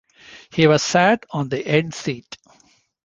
[0.49, 2.35] He was sat on the end seat.